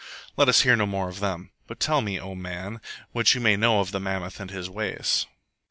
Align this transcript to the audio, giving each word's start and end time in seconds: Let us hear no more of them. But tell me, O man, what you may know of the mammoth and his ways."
Let 0.35 0.49
us 0.49 0.61
hear 0.61 0.75
no 0.75 0.87
more 0.87 1.09
of 1.09 1.19
them. 1.19 1.51
But 1.67 1.79
tell 1.79 2.01
me, 2.01 2.19
O 2.19 2.33
man, 2.33 2.81
what 3.11 3.35
you 3.35 3.39
may 3.39 3.55
know 3.55 3.81
of 3.81 3.91
the 3.91 3.99
mammoth 3.99 4.39
and 4.39 4.49
his 4.49 4.67
ways." 4.67 5.27